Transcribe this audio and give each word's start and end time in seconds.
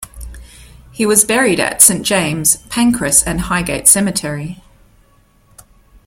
He 0.91 1.05
was 1.05 1.23
buried 1.25 1.59
at 1.59 1.79
Saint 1.83 2.03
James, 2.03 2.55
Pancras 2.71 3.21
and 3.21 3.39
Highgate 3.41 3.87
Cemetery. 3.87 4.63